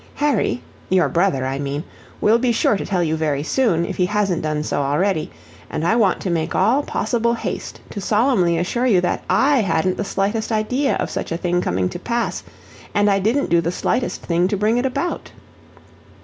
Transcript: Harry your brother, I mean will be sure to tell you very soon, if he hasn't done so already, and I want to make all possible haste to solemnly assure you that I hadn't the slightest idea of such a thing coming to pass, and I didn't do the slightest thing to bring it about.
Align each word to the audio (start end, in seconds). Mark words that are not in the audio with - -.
Harry 0.15 0.63
your 0.89 1.07
brother, 1.07 1.45
I 1.45 1.59
mean 1.59 1.83
will 2.21 2.39
be 2.39 2.51
sure 2.51 2.75
to 2.75 2.83
tell 2.87 3.03
you 3.03 3.15
very 3.15 3.43
soon, 3.43 3.85
if 3.85 3.97
he 3.97 4.07
hasn't 4.07 4.41
done 4.41 4.63
so 4.63 4.81
already, 4.81 5.29
and 5.69 5.85
I 5.85 5.95
want 5.95 6.19
to 6.21 6.31
make 6.31 6.55
all 6.55 6.81
possible 6.81 7.35
haste 7.35 7.81
to 7.91 8.01
solemnly 8.01 8.57
assure 8.57 8.87
you 8.87 8.99
that 9.01 9.23
I 9.29 9.57
hadn't 9.59 9.97
the 9.97 10.03
slightest 10.03 10.51
idea 10.51 10.95
of 10.95 11.11
such 11.11 11.31
a 11.31 11.37
thing 11.37 11.61
coming 11.61 11.87
to 11.89 11.99
pass, 11.99 12.41
and 12.95 13.11
I 13.11 13.19
didn't 13.19 13.51
do 13.51 13.61
the 13.61 13.71
slightest 13.71 14.23
thing 14.23 14.47
to 14.47 14.57
bring 14.57 14.79
it 14.79 14.87
about. 14.87 15.31